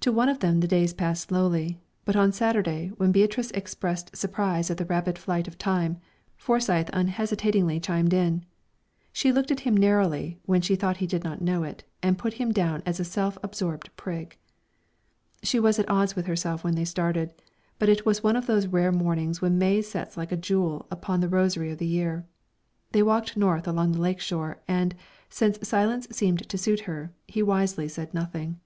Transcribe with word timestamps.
To 0.00 0.10
one 0.10 0.30
of 0.30 0.38
them 0.40 0.60
the 0.60 0.66
days 0.66 0.94
passed 0.94 1.28
slowly, 1.28 1.78
but 2.06 2.16
on 2.16 2.32
Saturday, 2.32 2.88
when 2.96 3.12
Beatrice 3.12 3.50
expressed 3.50 4.16
surprise 4.16 4.70
at 4.70 4.78
the 4.78 4.86
rapid 4.86 5.18
flight 5.18 5.46
of 5.46 5.58
time, 5.58 5.98
Forsyth 6.38 6.88
unhesitatingly 6.94 7.78
chimed 7.78 8.14
in. 8.14 8.46
She 9.12 9.30
looked 9.30 9.50
at 9.50 9.60
him 9.60 9.76
narrowly 9.76 10.38
when 10.46 10.62
she 10.62 10.74
thought 10.74 10.96
he 11.04 11.06
did 11.06 11.22
not 11.22 11.42
know 11.42 11.64
it, 11.64 11.84
and 12.02 12.16
put 12.16 12.32
him 12.40 12.50
down 12.50 12.82
as 12.86 12.98
a 12.98 13.04
self 13.04 13.36
absorbed 13.42 13.94
prig. 13.94 14.38
She 15.42 15.60
was 15.60 15.78
at 15.78 15.90
odds 15.90 16.16
with 16.16 16.24
herself 16.24 16.64
when 16.64 16.74
they 16.74 16.86
started, 16.86 17.34
but 17.78 17.90
it 17.90 18.06
was 18.06 18.22
one 18.24 18.36
of 18.36 18.46
those 18.46 18.66
rare 18.66 18.90
mornings 18.90 19.42
which 19.42 19.52
May 19.52 19.82
sets 19.82 20.16
like 20.16 20.32
a 20.32 20.36
jewel 20.38 20.86
upon 20.90 21.20
the 21.20 21.28
rosary 21.28 21.70
of 21.70 21.76
the 21.76 21.84
year. 21.86 22.24
They 22.92 23.02
walked 23.02 23.36
north 23.36 23.68
along 23.68 23.92
the 23.92 24.00
lake 24.00 24.20
shore, 24.20 24.62
and, 24.66 24.94
since 25.28 25.58
silence 25.68 26.08
seemed 26.10 26.48
to 26.48 26.56
suit 26.56 26.80
her, 26.88 27.12
he 27.28 27.42
wisely 27.42 27.86
said 27.86 28.14
nothing. 28.14 28.58